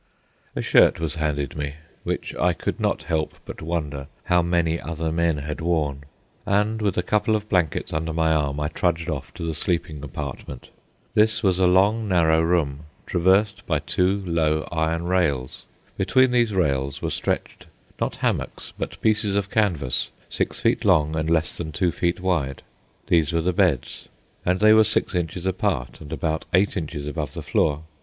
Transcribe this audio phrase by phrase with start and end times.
[0.55, 5.37] A shirt was handed me—which I could not help but wonder how many other men
[5.37, 6.05] had worn;
[6.43, 10.03] and with a couple of blankets under my arm I trudged off to the sleeping
[10.03, 10.69] apartment.
[11.13, 15.65] This was a long, narrow room, traversed by two low iron rails.
[15.97, 17.67] Between these rails were stretched,
[17.99, 22.63] not hammocks, but pieces of canvas, six feet long and less than two feet wide.
[23.05, 24.09] These were the beds,
[24.47, 27.83] and they were six inches apart and about eight inches above the floor.